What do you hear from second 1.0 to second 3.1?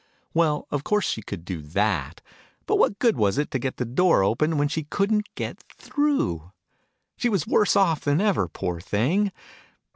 she could do that: but what